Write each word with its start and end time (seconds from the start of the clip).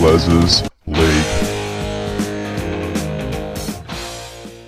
Les's 0.00 0.62
League. 0.86 1.48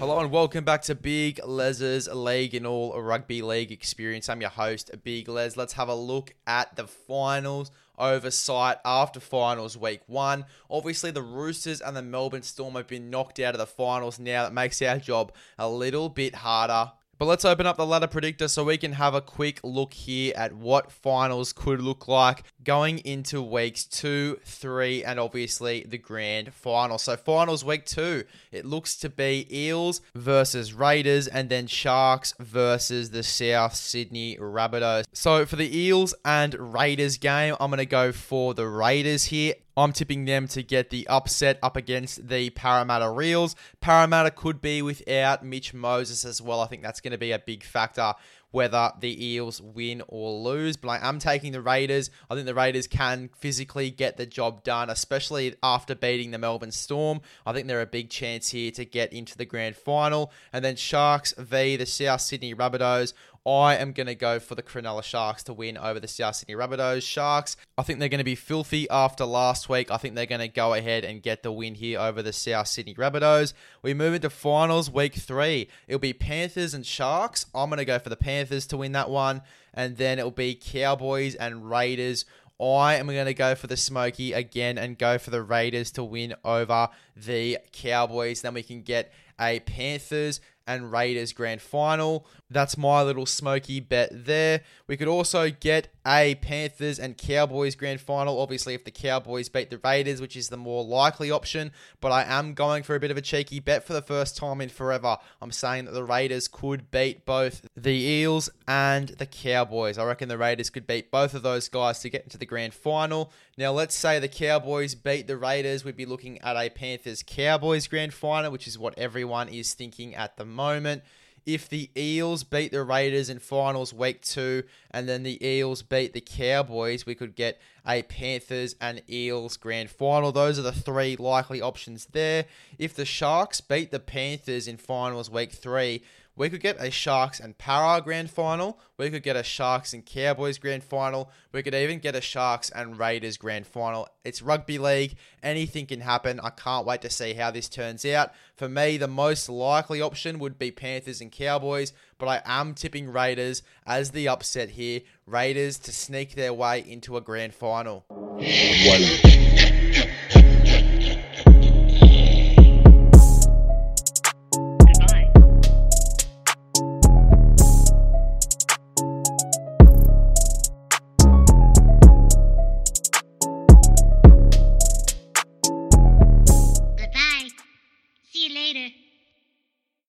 Hello 0.01 0.19
and 0.19 0.33
welcome 0.33 0.65
back 0.65 0.83
to 0.83 0.97
Big 0.97 1.39
Les's 1.47 2.09
League 2.09 2.57
and 2.57 2.67
all 2.67 3.01
rugby 3.01 3.41
league 3.41 3.71
experience. 3.71 4.29
I'm 4.29 4.41
your 4.41 4.51
host, 4.51 4.91
Big 5.05 5.29
Les. 5.29 5.57
Let's 5.57 5.75
have 5.75 5.89
a 5.89 5.95
look 5.95 6.35
at 6.49 6.75
the 6.75 6.89
finals 6.89 7.71
oversight 7.97 8.79
after 8.85 9.21
finals 9.21 9.77
week 9.77 10.01
one. 10.09 10.47
Obviously, 10.69 11.13
the 11.13 11.23
Roosters 11.23 11.81
and 11.81 11.97
the 11.97 12.03
Melbourne 12.03 12.43
Storm 12.43 12.75
have 12.75 12.89
been 12.89 13.09
knocked 13.09 13.39
out 13.39 13.55
of 13.55 13.61
the 13.61 13.67
finals 13.67 14.19
now. 14.19 14.43
That 14.43 14.53
makes 14.53 14.83
our 14.83 14.99
job 14.99 15.33
a 15.57 15.69
little 15.69 16.09
bit 16.09 16.35
harder. 16.35 16.91
But 17.21 17.27
let's 17.27 17.45
open 17.45 17.67
up 17.67 17.77
the 17.77 17.85
ladder 17.85 18.07
predictor 18.07 18.49
so 18.49 18.65
we 18.65 18.79
can 18.79 18.95
have 18.95 19.13
a 19.13 19.21
quick 19.21 19.61
look 19.63 19.93
here 19.93 20.33
at 20.35 20.55
what 20.55 20.91
finals 20.91 21.53
could 21.53 21.83
look 21.83 22.09
like 22.09 22.45
going 22.65 23.01
into 23.01 23.43
weeks 23.43 23.85
two, 23.85 24.41
three, 24.47 25.05
and 25.05 25.21
obviously 25.21 25.85
the 25.87 25.99
grand 25.99 26.55
final. 26.55 26.97
So, 26.97 27.19
finals 27.19 27.63
week 27.63 27.85
two, 27.85 28.25
it 28.51 28.65
looks 28.65 28.97
to 28.97 29.11
be 29.11 29.47
Eels 29.55 30.01
versus 30.15 30.73
Raiders 30.73 31.29
and 31.29 31.51
then 31.51 31.67
Sharks 31.67 32.33
versus 32.41 33.11
the 33.11 33.23
South 33.23 33.75
Sydney 33.75 34.39
Rabbitohs. 34.39 35.05
So, 35.13 35.45
for 35.45 35.57
the 35.57 35.77
Eels 35.77 36.15
and 36.25 36.55
Raiders 36.73 37.19
game, 37.19 37.55
I'm 37.61 37.69
going 37.69 37.81
to 37.81 37.85
go 37.85 38.13
for 38.13 38.55
the 38.55 38.67
Raiders 38.67 39.27
here. 39.27 39.57
I'm 39.81 39.93
tipping 39.93 40.27
them 40.27 40.47
to 40.49 40.63
get 40.63 40.91
the 40.91 41.09
upset 41.09 41.59
up 41.63 41.75
against 41.75 42.29
the 42.29 42.51
Parramatta 42.51 43.19
Eels. 43.21 43.57
Parramatta 43.81 44.31
could 44.31 44.61
be 44.61 44.83
without 44.83 45.45
Mitch 45.45 45.73
Moses 45.73 46.25
as 46.25 46.43
well. 46.43 46.61
I 46.61 46.67
think 46.67 46.83
that's 46.83 47.01
going 47.01 47.13
to 47.13 47.19
be 47.19 47.33
a 47.33 47.39
big 47.39 47.65
factor 47.65 48.13
whether 48.51 48.93
the 49.01 49.27
Eels 49.27 49.61
win 49.61 50.03
or 50.09 50.33
lose. 50.33 50.77
But 50.77 50.89
I 50.89 51.09
am 51.09 51.19
taking 51.19 51.53
the 51.53 51.61
Raiders. 51.61 52.11
I 52.29 52.35
think 52.35 52.47
the 52.47 52.55
Raiders 52.55 52.87
can 52.87 53.31
physically 53.39 53.91
get 53.91 54.17
the 54.17 54.27
job 54.27 54.65
done, 54.65 54.91
especially 54.91 55.55
after 55.63 55.95
beating 55.95 56.31
the 56.31 56.39
Melbourne 56.39 56.73
Storm. 56.73 57.21
I 57.47 57.53
think 57.53 57.67
they're 57.67 57.81
a 57.81 57.87
big 57.87 58.11
chance 58.11 58.51
here 58.51 58.71
to 58.73 58.85
get 58.85 59.13
into 59.13 59.37
the 59.37 59.45
grand 59.45 59.77
final. 59.77 60.33
And 60.53 60.65
then 60.65 60.77
Sharks 60.77 61.35
v 61.39 61.77
the 61.77 61.87
South 61.87 62.21
Sydney 62.21 62.55
Rabbitohs. 62.55 63.13
I 63.47 63.77
am 63.77 63.93
going 63.93 64.07
to 64.07 64.15
go 64.15 64.39
for 64.39 64.55
the 64.55 64.63
Cronulla 64.63 65.03
Sharks 65.03 65.43
to 65.45 65.55
win 65.55 65.79
over 65.79 65.99
the 65.99 66.07
South 66.07 66.37
Sydney 66.37 66.55
Rabbitohs. 66.57 67.03
Sharks, 67.03 67.57
I 67.79 67.83
think 67.83 67.99
they're 67.99 68.11
going 68.11 68.19
to 68.19 68.25
be 68.25 68.35
filthy 68.35 68.89
after 68.91 69.25
last 69.25 69.67
week. 69.67 69.91
I 69.91 69.97
think 69.97 70.15
they're 70.15 70.27
going 70.27 70.43
to 70.43 70.49
go 70.49 70.75
ahead 70.75 71.05
and 71.07 71.23
get 71.23 71.43
the 71.43 71.51
win 71.51 71.75
here 71.75 71.99
over 71.99 72.23
the 72.23 72.35
South 72.35 72.69
Sydney 72.69 72.95
Rabbitohs. 72.95 73.55
We 73.83 73.95
move 73.95 74.13
into 74.13 74.29
finals 74.29 74.91
week 74.91 75.15
three. 75.15 75.69
It'll 75.89 75.99
be 75.99 76.13
Panthers 76.13 76.75
and 76.75 76.85
Sharks. 76.85 77.47
I'm 77.55 77.71
going 77.71 77.79
to 77.79 77.87
go 77.87 77.99
for 77.99 78.11
the 78.11 78.17
Panthers 78.17 78.40
to 78.49 78.77
win 78.77 78.93
that 78.93 79.11
one. 79.11 79.43
And 79.75 79.97
then 79.97 80.19
it'll 80.19 80.31
be 80.31 80.55
Cowboys 80.55 81.35
and 81.35 81.69
Raiders. 81.69 82.25
I 82.61 82.97
am 82.97 83.07
going 83.07 83.27
to 83.27 83.35
go 83.35 83.55
for 83.55 83.67
the 83.67 83.77
Smoky 83.77 84.33
again 84.33 84.77
and 84.77 84.99
go 84.99 85.17
for 85.17 85.31
the 85.31 85.43
Raiders 85.43 85.91
to 85.93 86.05
win 86.05 86.35
over 86.45 86.89
the 87.17 87.59
Cowboys. 87.73 88.43
Then 88.43 88.55
we 88.55 88.63
can 88.63 88.83
get 88.83 89.13
a 89.41 89.61
Panthers 89.61 90.41
and 90.67 90.93
Raiders 90.93 91.33
grand 91.33 91.63
final. 91.63 92.27
That's 92.51 92.77
my 92.77 93.03
little 93.03 93.27
smoky 93.27 93.81
bet 93.81 94.11
there. 94.13 94.63
We 94.87 94.97
could 94.97 95.09
also 95.09 95.51
get 95.51 95.89
a 96.07 96.35
Panthers 96.37 96.99
and 96.99 97.17
Cowboys 97.17 97.75
grand 97.75 98.01
final. 98.01 98.41
Obviously, 98.41 98.75
if 98.75 98.85
the 98.85 98.91
Cowboys 98.91 99.49
beat 99.49 99.71
the 99.71 99.79
Raiders, 99.79 100.21
which 100.21 100.37
is 100.37 100.49
the 100.49 100.57
more 100.57 100.85
likely 100.85 101.31
option, 101.31 101.73
but 102.01 102.11
I 102.11 102.25
am 102.25 102.55
going 102.55 102.83
for 102.83 102.95
a 102.95 103.01
bit 103.01 103.11
of 103.11 103.17
a 103.17 103.23
cheeky 103.23 103.61
bet 103.61 103.85
for 103.85 103.93
the 103.93 104.03
first 104.03 104.37
time 104.37 104.61
in 104.61 104.69
forever. 104.69 105.19
I'm 105.41 105.53
saying 105.53 105.85
that 105.85 105.93
the 105.93 106.05
Raiders 106.05 106.49
could 106.49 106.91
beat 106.91 107.25
both 107.25 107.67
the 107.77 107.93
Eels 107.93 108.51
and 108.67 109.09
the 109.09 109.27
Cowboys. 109.27 109.99
I 109.99 110.05
reckon 110.05 110.29
the 110.29 110.39
Raiders 110.39 110.71
could 110.71 110.87
beat 110.87 111.11
both 111.11 111.35
of 111.35 111.43
those 111.43 111.69
guys 111.69 112.01
to 112.01 112.11
get 112.11 112.25
into 112.25 112.39
the 112.39 112.47
grand 112.47 112.75
final. 112.75 113.33
Now, 113.57 113.73
let's 113.73 113.95
say 113.95 114.19
the 114.19 114.29
Cowboys 114.29 114.95
beat 114.95 115.27
the 115.27 115.37
Raiders, 115.37 115.85
we'd 115.85 115.97
be 115.97 116.07
looking 116.07 116.41
at 116.41 116.57
a 116.57 116.71
Panthers 116.71 117.23
Cowboys 117.23 117.87
grand 117.87 118.15
final, 118.15 118.51
which 118.51 118.67
is 118.67 118.79
what 118.79 118.99
everyone 118.99 119.49
is 119.49 119.75
thinking 119.75 120.15
at 120.15 120.37
the 120.37 120.45
moment 120.51 121.03
if 121.47 121.69
the 121.69 121.91
Eels 121.97 122.45
beat 122.45 122.73
the 122.73 122.83
Raiders 122.83 123.31
in 123.31 123.39
finals 123.39 123.93
week 123.93 124.23
two 124.23 124.63
and 124.91 125.09
then 125.09 125.23
the 125.23 125.45
Eels 125.45 125.83
beat 125.83 126.13
the 126.13 126.21
Cowboys, 126.21 127.07
we 127.07 127.15
could 127.15 127.35
get 127.35 127.61
a 127.87 128.03
Panthers 128.03 128.77
and 128.81 129.03
Eels 129.09 129.57
grand 129.57 129.91
final. 129.91 130.33
Those 130.33 130.59
are 130.59 130.63
the 130.63 130.73
three 130.73 131.17
likely 131.17 131.61
options 131.61 132.07
there. 132.13 132.45
If 132.79 132.95
the 132.95 133.05
Sharks 133.05 133.61
beat 133.61 133.91
the 133.91 134.01
Panthers 134.01 134.69
in 134.69 134.77
finals 134.77 135.31
week 135.31 135.53
three, 135.53 136.03
we 136.37 136.49
could 136.49 136.61
get 136.61 136.77
a 136.79 136.91
Sharks 136.91 137.41
and 137.41 137.59
Para 137.59 138.01
grand 138.01 138.31
final. 138.31 138.79
We 138.97 139.11
could 139.11 139.23
get 139.23 139.37
a 139.37 139.43
Sharks 139.43 139.93
and 139.93 140.07
Cowboys 140.07 140.59
grand 140.59 140.83
final. 140.83 141.31
We 141.53 141.63
could 141.63 141.75
even 141.75 141.99
get 141.99 142.15
a 142.15 142.21
Sharks 142.21 142.71
and 142.71 142.99
Raiders 142.99 143.37
grand 143.37 143.67
final. 143.67 144.09
It's 144.25 144.41
rugby 144.41 144.79
league. 144.79 145.17
Anything 145.43 145.87
can 145.87 146.01
happen. 146.01 146.41
I 146.41 146.51
can't 146.51 146.87
wait 146.87 147.03
to 147.03 147.11
see 147.11 147.35
how 147.35 147.51
this 147.51 147.69
turns 147.69 148.05
out. 148.05 148.33
For 148.57 148.69
me, 148.69 148.97
the 148.97 149.09
most 149.09 149.49
likely 149.49 150.01
option 150.01 150.39
would 150.39 150.59
be 150.59 150.71
Panthers 150.71 151.21
and 151.21 151.33
Cowboys, 151.33 151.93
but 152.19 152.27
I 152.29 152.43
am 152.45 152.75
tipping 152.75 153.11
Raiders 153.13 153.63
as 153.87 154.11
the 154.11 154.29
upset 154.29 154.71
here. 154.71 155.01
Raiders 155.27 155.79
to 155.81 155.93
sneak 155.93 156.35
their 156.35 156.55
way 156.55 156.81
into 156.81 157.17
a 157.17 157.21
grand 157.21 157.55
final. 157.55 158.05